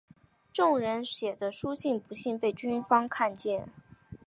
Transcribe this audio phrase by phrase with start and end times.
[0.51, 3.67] 众人写的书信不幸被军方看见。